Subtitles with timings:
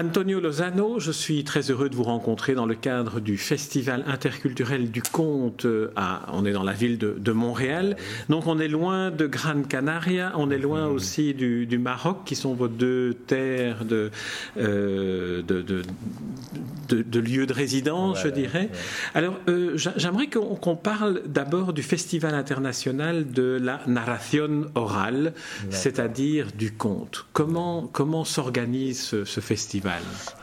[0.00, 4.92] Antonio Lozano, je suis très heureux de vous rencontrer dans le cadre du Festival interculturel
[4.92, 5.66] du conte.
[5.96, 7.96] À, on est dans la ville de, Montréal.
[8.28, 12.54] Donc on est loin de Gran Canaria, on est loin aussi du, Maroc, qui sont
[12.54, 14.12] vos deux terres de,
[14.56, 18.70] euh, de, lieux de résidence, je dirais.
[19.14, 25.32] Alors euh, j'aimerais qu'on parle d'abord du Festival international de la narration orale,
[25.70, 27.26] c'est-à-dire du conte.
[27.32, 29.87] Comment, comment s'organise ce festival?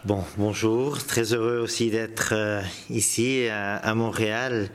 [0.05, 1.03] Bon, bonjour.
[1.03, 4.69] Très heureux aussi d'être euh, ici à, Montréal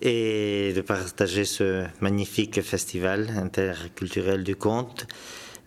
[0.00, 5.06] et de partager ce magnifique festival interculturel du conte.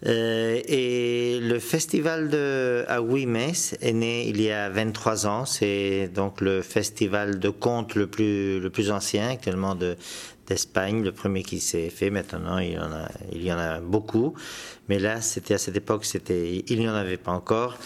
[0.05, 5.45] Euh, et le festival de à est né il y a 23 ans.
[5.45, 9.97] C'est donc le festival de conte le plus, le plus ancien actuellement de,
[10.47, 12.09] d'Espagne, le premier qui s'est fait.
[12.09, 12.73] Maintenant, il
[13.43, 14.33] y en a, beaucoup.
[14.89, 17.77] Mais là, c'était à cette époque, il n'y en avait pas encore.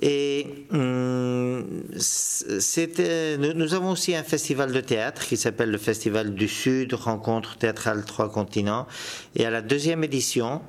[0.00, 1.64] Et hum,
[1.96, 7.56] c'était, nous, avons aussi un festival de théâtre qui s'appelle le Festival du Sud, rencontre
[7.56, 8.86] théâtrale trois continents.
[9.34, 10.60] Et à la deuxième édition,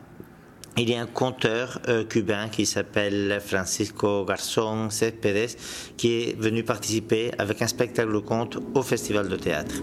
[0.78, 5.56] il y a un conteur euh, cubain qui s'appelle Francisco Garzón Céspedes
[5.98, 9.76] qui est venu participer avec un spectacle de conte au festival de théâtre.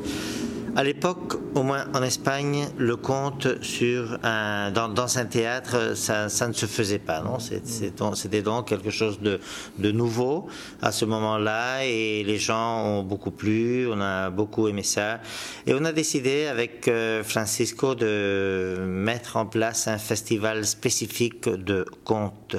[0.76, 6.52] À l'époque, au moins en Espagne, le conte sur un, dans, un théâtre, ça, ne
[6.52, 7.22] se faisait pas.
[7.22, 7.38] Non?
[7.40, 9.40] C'était donc quelque chose de,
[9.90, 10.46] nouveau
[10.80, 15.20] à ce moment-là et les gens ont beaucoup plu, on a beaucoup aimé ça.
[15.66, 21.84] Et on a décidé avec euh, Francisco de mettre en place un festival spécifique de
[22.04, 22.56] contes.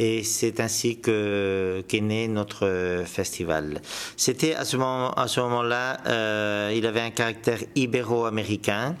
[0.00, 3.80] Et c'est ainsi que qu'est né notre festival.
[4.16, 8.94] C'était à ce moment-là, euh, il avait un caractère ibéro-américain.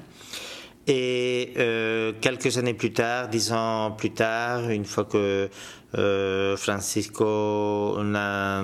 [0.88, 5.48] Et euh, quelques années plus tard, dix ans plus tard, une fois que euh,
[6.56, 8.62] Francisco n'a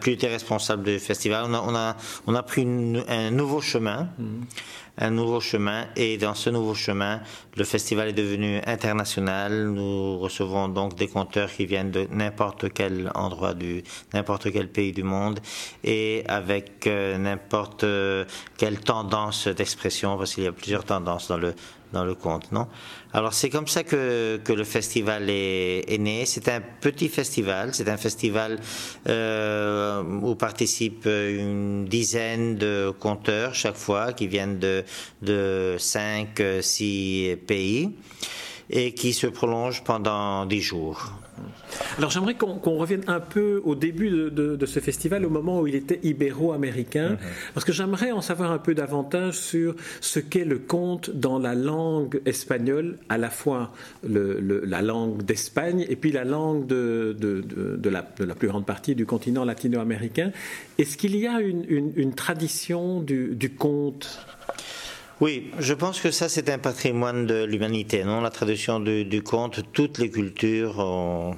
[0.00, 2.62] plus été responsable du festival, on a, on a, on a pris
[3.08, 4.08] un nouveau chemin.
[4.18, 4.42] Mm
[5.00, 7.20] un nouveau chemin et dans ce nouveau chemin,
[7.56, 9.68] le festival est devenu international.
[9.70, 13.82] Nous recevons donc des conteurs qui viennent de n'importe quel endroit du,
[14.12, 15.40] n'importe quel pays du monde
[15.82, 17.84] et avec euh, n'importe
[18.58, 21.54] quelle tendance d'expression parce qu'il y a plusieurs tendances dans le
[21.92, 22.66] dans le conte, non?
[23.12, 26.24] Alors c'est comme ça que, que le festival est, est né.
[26.26, 28.60] C'est un petit festival, c'est un festival
[29.08, 34.84] euh, où participent une dizaine de conteurs chaque fois qui viennent de,
[35.22, 37.90] de 5, 6 pays
[38.70, 41.12] et qui se prolonge pendant 10 jours.
[41.98, 45.74] Alors j'aimerais qu'on revienne un peu au début de, ce festival, au moment où il
[45.74, 47.18] était ibéro-américain, mhm.
[47.54, 51.54] parce que j'aimerais en savoir un peu davantage sur ce qu'est le conte dans la
[51.54, 57.16] langue espagnole, à la fois la langue d'Espagne et puis la langue de,
[57.90, 60.32] la, plus grande partie du continent latino-américain.
[60.78, 64.26] Est-ce qu'il y a une, tradition du, du conte?
[65.20, 68.20] Oui, je pense que ça c'est un patrimoine de l'humanité, non?
[68.20, 71.34] La traduction du, conte, toutes les cultures ont,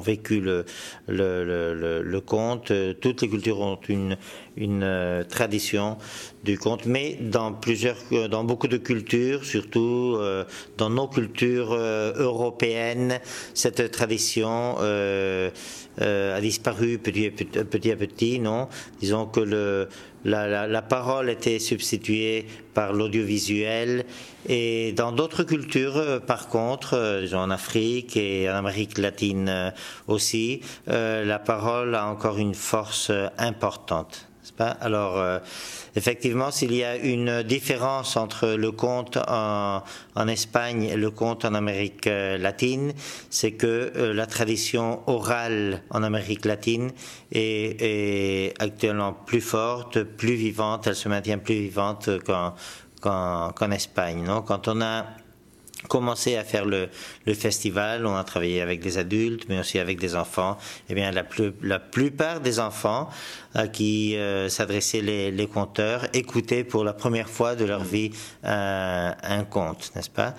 [0.00, 0.64] vécu le,
[1.06, 4.16] le, conte, toutes les cultures ont une,
[4.56, 5.96] une euh, tradition
[6.44, 7.96] du conte, mais dans plusieurs,
[8.28, 10.44] dans beaucoup de cultures, surtout euh,
[10.76, 13.20] dans nos cultures euh, européennes,
[13.54, 14.76] cette tradition
[15.96, 18.68] a disparu petit, petit à petit, non?
[19.00, 19.88] Disons que le
[20.24, 24.04] la, parole était substituée par l'audiovisuel.
[24.48, 29.70] Et dans d'autres cultures, euh, par contre, euh, en Afrique et en Amérique latine euh,
[30.06, 34.28] aussi, la parole a encore une force importante.
[34.58, 35.40] Alors, euh,
[35.96, 39.82] effectivement, s'il y a une différence entre le conte en,
[40.28, 42.92] Espagne et le conte en Amérique euh, latine,
[43.30, 46.92] c'est que euh, la tradition orale en Amérique latine
[47.32, 54.22] est, actuellement plus forte, plus vivante, elle se maintient plus vivante qu'en Espagne.
[54.22, 54.42] Non?
[54.42, 55.04] Quand on a
[55.88, 56.88] commencé à faire le,
[57.34, 60.56] festival, on a travaillé avec des adultes, mais aussi avec des enfants.
[60.88, 63.08] Eh bien, la plupart des enfants
[63.54, 68.10] à qui euh, s'adressaient les, les conteurs écoutaient pour la première fois de leur vie
[68.44, 70.34] euh, un conte, n'est-ce pas?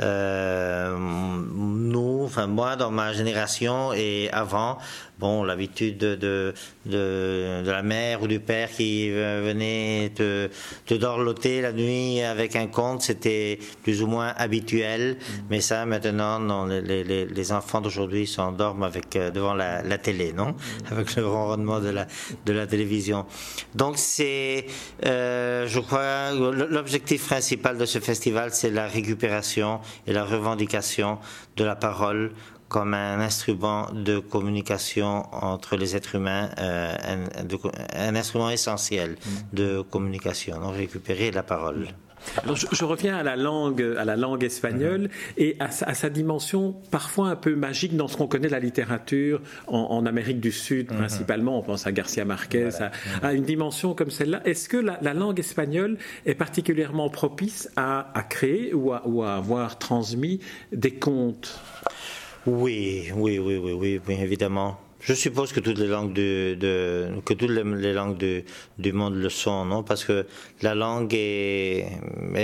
[0.00, 4.78] Euh, Nous, enfin moi, dans ma génération et avant,
[5.18, 6.54] bon, l'habitude de, de,
[6.86, 10.48] de, la mère ou du père qui venait te,
[10.86, 14.60] te dorloter la nuit avec un conte, c'était plus ou moins habituel.
[14.60, 15.16] Actuel.
[15.48, 20.32] Mais ça, maintenant, non, les, les, les enfants d'aujourd'hui s'endorment avec devant la, la, télé,
[20.32, 20.54] non?
[20.90, 22.06] Avec le ronronnement de la,
[22.46, 23.26] de la télévision.
[23.74, 24.66] Donc c'est,
[25.02, 31.18] je crois, l'objectif principal de ce festival, c'est la récupération et la revendication
[31.56, 32.32] de la parole
[32.70, 39.16] comme un instrument de communication entre les êtres humains, euh, un, un, instrument essentiel
[39.52, 41.88] de communication, donc récupérer la parole.
[42.42, 47.28] Alors je, reviens à la langue, à la langue espagnole et à, sa dimension parfois
[47.28, 50.98] un peu magique dans ce qu'on connaît de la littérature en, Amérique du Sud mhm.
[50.98, 51.58] principalement.
[51.58, 52.70] On pense à Garcia Marquez,
[53.22, 54.40] à, une dimension comme celle-là.
[54.44, 59.78] Est-ce que la, langue espagnole est particulièrement propice à, créer ou à, ou à avoir
[59.78, 60.40] transmis
[60.72, 61.60] des contes?
[62.46, 64.78] Oui, oui, oui, oui, oui, évidemment.
[65.00, 68.44] Je suppose que toutes les langues de, que toutes les, langues
[68.78, 69.82] du monde le sont, non?
[69.82, 70.26] Parce que
[70.60, 71.86] la langue est,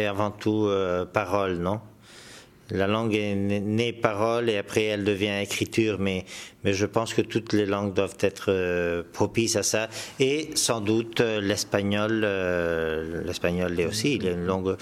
[0.09, 1.81] avant tout euh, parole, non?
[2.71, 6.25] La langue est née parole et après elle devient écriture, mais,
[6.67, 9.89] mais je pense que toutes les langues doivent être euh, propices à ça.
[10.19, 14.17] Et sans doute euh, l'espagnol, euh, l'espagnol l'est aussi.
[14.17, 14.77] Il y a une longue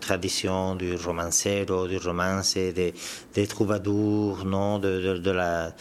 [0.00, 2.94] tradition du romancero, du romance, des,
[3.34, 5.72] des troubadours, non, de, la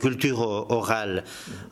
[0.00, 1.22] culture orale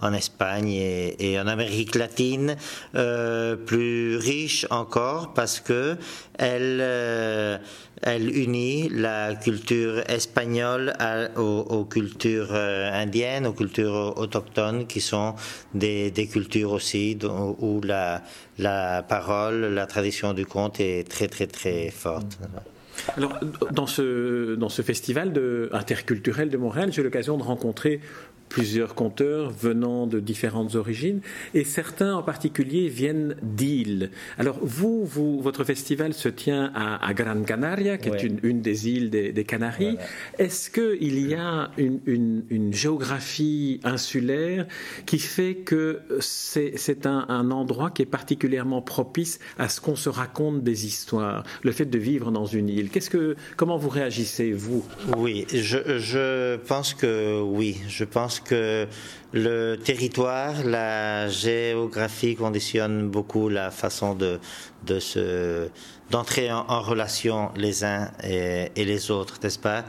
[0.00, 2.54] en Espagne et, en Amérique latine,
[2.92, 5.96] plus riche encore parce que
[6.38, 6.80] elle,
[8.02, 10.92] elle unit la culture espagnole
[11.36, 15.34] aux, cultures euh, indiennes, aux cultures autochtones qui sont
[15.74, 18.22] des, cultures aussi où la,
[19.02, 22.38] parole, la tradition du conte est très très très forte.
[23.16, 23.38] Alors,
[23.72, 25.32] dans ce, dans ce festival
[25.72, 28.00] interculturel de Montréal, j'ai l'occasion de rencontrer
[28.48, 31.20] plusieurs conteurs venant de différentes origines
[31.54, 34.10] et certains en particulier viennent d'îles.
[34.38, 38.88] Alors vous, vous, votre festival se tient à, Gran Canaria, qui est une, une, des
[38.88, 39.96] îles des, Canaries.
[40.38, 44.66] Est-ce qu'il y a une, une, une, géographie insulaire
[45.06, 50.08] qui fait que c'est un, un, endroit qui est particulièrement propice à ce qu'on se
[50.08, 52.90] raconte des histoires, le fait de vivre dans une île?
[52.90, 54.84] Qu'est-ce que, Comment vous réagissez, vous?
[55.16, 57.78] Oui, je, je pense que oui.
[57.88, 58.86] Je pense que
[59.32, 64.40] le territoire, la géographie conditionne beaucoup la façon de,
[66.10, 69.84] d'entrer en, relation les uns et, les autres, n'est-ce pas?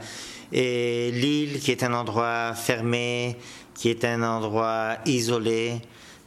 [0.52, 3.36] Et l'île, qui est un endroit fermé,
[3.74, 5.80] qui est un endroit isolé,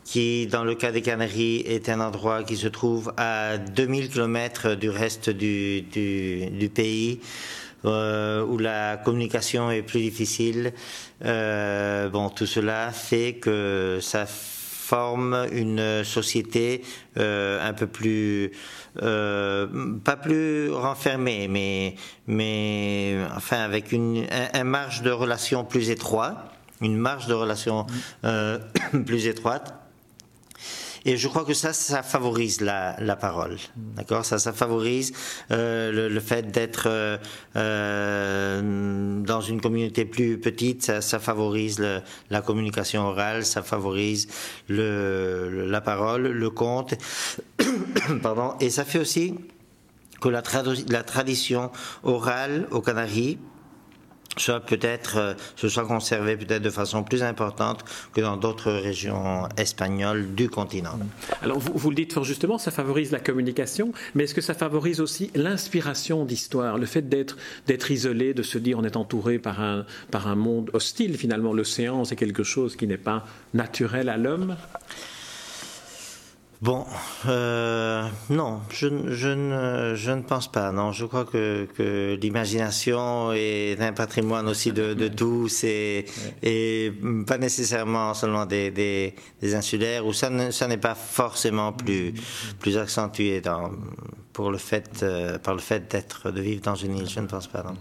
[0.04, 4.76] qui, dans le cas des Canaries, est un endroit qui se trouve à 2000 km
[4.76, 7.20] du reste du, du pays,
[7.86, 10.74] euh, où la communication est plus difficile.
[11.26, 14.26] Euh, bon, tout cela fait que ça
[14.92, 16.84] forme une société
[17.18, 18.52] euh, un peu plus,
[19.02, 19.66] euh,
[20.04, 21.96] pas plus renfermée, mais,
[22.28, 26.38] mais enfin avec une un, marge de relation plus étroite,
[26.82, 27.86] une marge de relation
[28.26, 28.60] euh,
[29.06, 29.81] plus étroite
[31.04, 33.58] et je crois que ça, ça favorise la, la parole.
[33.76, 34.24] D'accord?
[34.24, 35.14] Ça, ça favorise
[35.50, 37.18] euh, le, fait d'être euh,
[37.56, 40.84] euh, dans une communauté plus petite.
[40.84, 41.84] Ça, ça favorise
[42.30, 43.46] la communication orale.
[43.46, 44.28] Ça favorise
[44.70, 46.94] le, la parole, le conte.
[48.22, 48.54] Pardon.
[48.60, 49.34] Et ça fait aussi
[50.22, 50.44] que la,
[50.88, 51.72] la tradition
[52.04, 53.40] orale aux Canaries
[54.38, 57.84] soit peut-être euh, se soit conservé peut-être de façon plus importante
[58.14, 60.98] que dans d'autres régions espagnoles du continent.
[61.42, 64.54] Alors vous, vous le dites fort justement, ça favorise la communication, mais est-ce que ça
[64.54, 69.40] favorise aussi l'inspiration d'histoire, le fait d'être d'être isolé, de se dire on est entouré
[69.40, 74.10] par un par un monde hostile finalement, l'océan c'est quelque chose qui n'est pas naturel
[74.10, 74.56] à l'homme?
[76.62, 76.86] Bon,
[77.26, 80.72] euh, non, je, je, ne, je ne pense pas.
[80.72, 86.06] Non, je crois que, que l'imagination est un patrimoine aussi de, de tous et,
[86.44, 86.94] et
[87.26, 92.14] pas nécessairement seulement des, des, des insulaires où ça n'est pas forcément plus,
[92.60, 93.72] plus accentué dans,
[94.42, 97.08] pour le fait, euh, par le fait d'être, de vivre dans une île.
[97.08, 97.62] Je ne pense pas.
[97.62, 97.76] Non.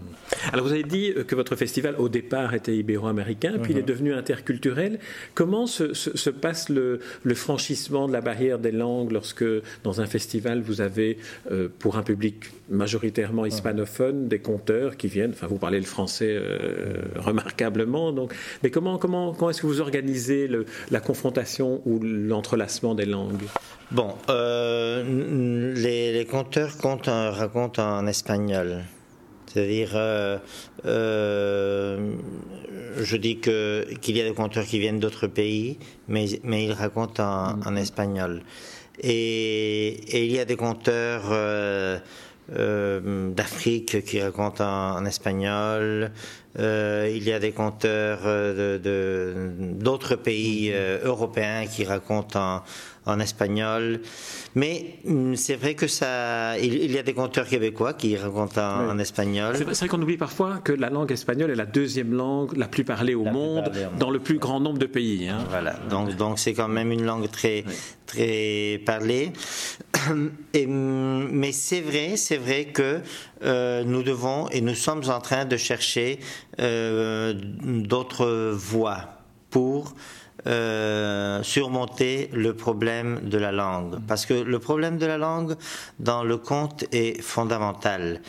[0.53, 3.87] Alors vous avez dit que votre festival au départ était ibéro-américain, puis il est mhm.
[3.87, 4.99] devenu interculturel.
[5.33, 9.43] Comment se, se, passe le, le, franchissement de la barrière des langues lorsque
[9.83, 11.17] dans un festival vous avez
[11.49, 16.37] euh, pour un public majoritairement hispanophone des conteurs qui viennent, enfin vous parlez le français
[16.39, 21.99] euh, remarquablement, donc, mais comment, comment, comment est-ce que vous organisez le, la confrontation ou
[22.03, 23.47] l'entrelacement des langues?
[23.91, 28.83] Bon, euh, les, les, conteurs comptent, racontent en espagnol.
[29.47, 30.37] C'est-à-dire, euh,
[30.85, 32.13] euh,
[32.97, 35.77] je dis que qu'il y a des conteurs qui viennent d'autres pays,
[36.07, 38.41] mais, mais ils racontent en, en espagnol.
[38.99, 41.31] Et, et, il y a des conteurs
[42.49, 46.11] d'Afrique qui racontent en, espagnol.
[46.57, 48.23] il y a des conteurs
[48.79, 52.63] d'autres de, pays européens qui racontent en,
[53.05, 54.01] en espagnol.
[54.55, 58.97] Mais mm, c'est vrai que ça, il, y a des conteurs québécois qui racontent en,
[58.99, 59.55] espagnol.
[59.57, 62.83] C'est vrai, qu'on oublie parfois que la langue espagnole est la deuxième langue la plus
[62.83, 65.27] parlée au monde, dans le plus grand nombre de pays.
[65.27, 65.39] Hein.
[65.49, 67.63] Voilà, donc donc c'est quand même une langue très
[68.05, 69.31] très parlée.
[70.53, 72.99] Et, mm, mais c'est vrai, c'est vrai que
[73.43, 76.19] euh, nous devons et nous sommes en train de chercher
[76.59, 79.01] euh, d'autres voies
[79.49, 79.95] pour
[80.47, 83.99] euh, surmonter le problème de la langue.
[84.07, 85.55] Parce que le problème de la langue
[85.99, 88.21] dans le conte est fondamental.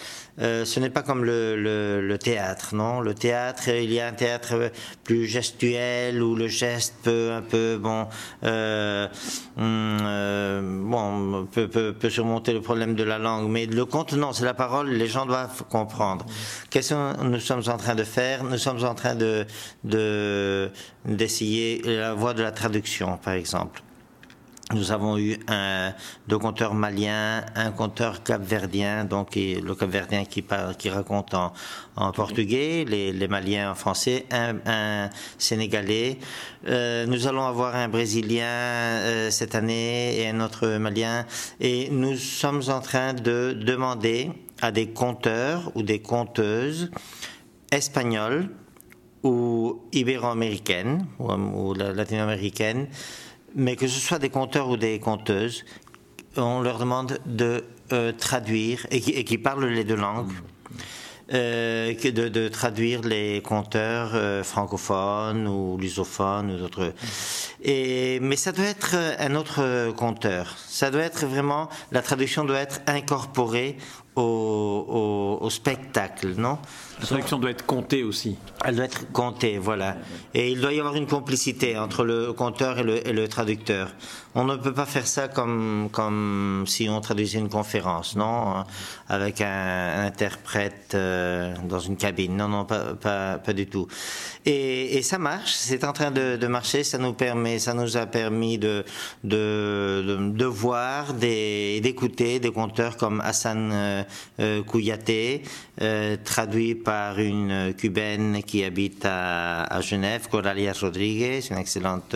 [0.42, 3.00] Euh, ce n'est pas comme le, le, théâtre, non?
[3.00, 4.72] Le théâtre, il y a un théâtre
[5.04, 8.08] plus gestuel où le geste peut un peu, bon,
[8.44, 9.06] euh,
[9.56, 13.48] hum, euh, bon peut, peut, surmonter le problème de la langue.
[13.48, 16.26] Mais le conte, non, c'est la parole, les gens doivent comprendre.
[16.70, 18.42] Qu'est-ce que nous sommes en train de faire?
[18.42, 19.46] Nous sommes en train de
[21.04, 23.82] d'essayer la voie de la traduction, par exemple.
[24.74, 25.92] Nous avons eu un,
[26.28, 31.52] deux conteurs maliens, un conteur capverdien, donc le capverdien qui, parle, qui raconte en,
[31.96, 36.18] en portugais, les, les, maliens en français, un, un sénégalais.
[36.66, 41.26] Euh, nous allons avoir un brésilien euh, cette année et un autre malien.
[41.60, 44.30] Et nous sommes en train de demander
[44.62, 46.90] à des conteurs ou des conteuses
[47.70, 48.48] espagnols
[49.22, 52.88] ou ibéro-américaines ou, ou latino-américaines
[53.54, 55.64] mais que ce soit des conteurs ou des conteuses,
[56.36, 60.32] on leur demande de euh, traduire, et qui, parlent les deux langues,
[61.34, 66.94] euh, de, de, traduire les conteurs euh, francophones ou lusophones ou d'autres.
[67.62, 70.56] Et, mais ça doit être un autre conteur.
[70.66, 73.76] Ça doit être vraiment, la traduction doit être incorporée
[74.16, 76.58] au, au, spectacle, non?
[77.00, 78.36] La traduction doit être comptée aussi.
[78.64, 79.96] Elle doit être comptée, voilà.
[80.34, 83.92] Et il doit y avoir une complicité entre le conteur et le, et le traducteur.
[84.34, 88.64] On ne peut pas faire ça comme, comme si on traduisait une conférence, non?
[89.08, 92.36] Avec un, interprète euh, dans une cabine.
[92.36, 93.88] Non, non, pas, pas, pas du tout.
[94.44, 97.96] Et, et ça marche, c'est en train de, de, marcher, ça nous permet, ça nous
[97.96, 98.84] a permis de,
[99.24, 104.01] de, de, de voir et d'écouter des conteurs comme Hassan euh,
[104.66, 105.42] Kouyaté,
[105.80, 112.14] euh, traduit par une cubaine qui habite à, Genève, Coralia Rodriguez, une excellente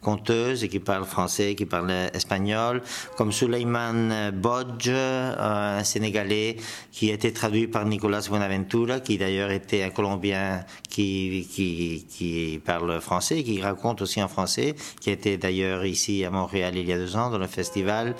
[0.00, 2.82] conteuse qui parle français, qui parle espagnol,
[3.16, 6.56] comme Suleiman Bodge, un Sénégalais
[6.92, 13.42] qui a été traduit par Nicolas Buenaventura, qui d'ailleurs était un Colombien qui, parle français,
[13.42, 17.16] qui raconte aussi en français, qui était d'ailleurs ici à Montréal il y a deux
[17.16, 18.14] ans dans le festival.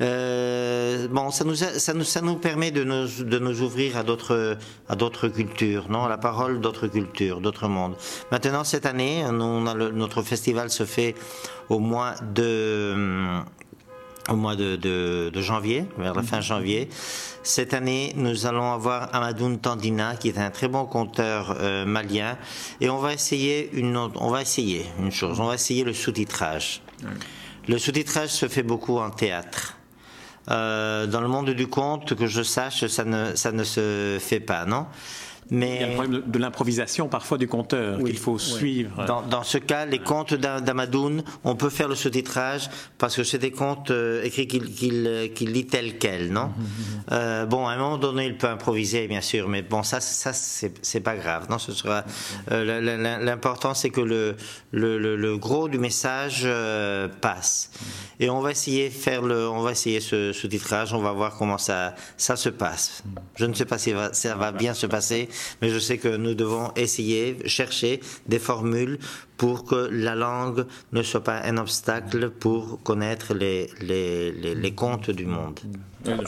[0.00, 4.56] Euh, bon, ça nous, ça nous permet de nous, de nous ouvrir à d'autres,
[4.88, 7.96] à d'autres cultures, non, la parole d'autres cultures, d'autres mondes.
[8.30, 11.14] Maintenant, cette année, nous, on a notre festival se fait
[11.68, 13.42] au mois de
[14.28, 16.88] au mois de, de, janvier, vers la fin janvier.
[17.42, 22.38] Cette année, nous allons avoir Amadoun Tandina, qui est un très bon conteur euh, malien,
[22.80, 26.82] et on va essayer une on va essayer une chose, on va essayer le sous-titrage.
[27.66, 29.76] Le sous-titrage se fait beaucoup en théâtre.
[30.50, 34.40] Euh, dans le monde du conte, que je sache, ça ne, ça ne se fait
[34.40, 34.86] pas, non?
[35.50, 39.04] Mais il y a le problème de, l'improvisation parfois du conteur qu'il faut suivre.
[39.06, 43.38] Dans, dans, ce cas, les contes d'Amadoun, on peut faire le sous-titrage parce que c'est
[43.38, 46.46] des contes euh, écrits qu'il lit tel quel, non?
[46.46, 47.02] Mhm, mhm, mhm.
[47.12, 50.32] euh, Bon, à un moment donné, il peut improviser, bien sûr, mais bon, ça, ça
[50.32, 51.58] c'est pas grave, non?
[51.58, 52.04] Ce sera
[52.50, 54.36] euh, l'important, c'est que le,
[54.70, 57.70] le, le, gros du message euh, passe.
[58.20, 61.58] Et on va essayer faire le, on va essayer ce sous-titrage, on va voir comment
[61.58, 63.02] ça, ça se passe.
[63.36, 65.28] Je ne sais pas si ça va bien se passer
[65.60, 68.98] mais je sais que nous devons essayer, chercher des formules
[69.42, 75.10] pour que la langue ne soit pas un obstacle pour connaître les, les, les, contes
[75.10, 75.58] du monde.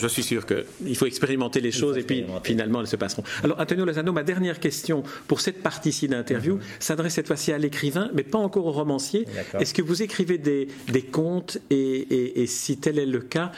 [0.01, 3.23] Je suis sûr qu'il faut expérimenter les choses et puis finalement elles se passeront.
[3.45, 6.63] Alors Antonio Lozano, ma dernière question pour cette partie-ci d'interview mhm.
[6.81, 9.27] s'adresse cette fois-ci à l'écrivain, mais pas encore au romancier.
[9.61, 13.53] Est-ce que vous écrivez des, des contes et, et, si tel est le cas,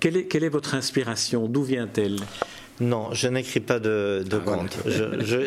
[0.00, 1.46] quelle est, quelle est votre inspiration?
[1.46, 2.16] D'où vient-elle?
[2.80, 4.78] Non, je n'écris pas de, de ah, contes.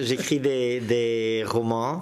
[0.01, 2.01] J'écris des, des, romans.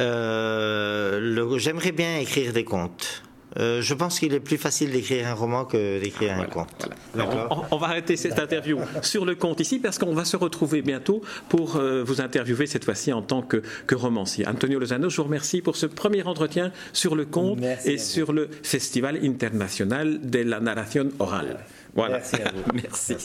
[0.00, 3.22] Euh, J'aimerais bien écrire des contes.
[3.58, 6.88] Euh, je pense qu'il est plus facile d'écrire un roman que d'écrire un conte.
[7.14, 10.82] On, on, va arrêter cette interview sur le conte ici parce qu'on va se retrouver
[10.82, 14.46] bientôt pour euh, vous interviewer cette fois-ci en tant que, que, romancier.
[14.46, 18.50] Antonio Lozano, je vous remercie pour ce premier entretien sur le conte et sur le
[18.62, 21.58] Festival international de la narration orale.
[21.94, 22.18] Voilà.
[22.18, 22.62] Merci à vous.
[22.74, 23.16] Merci.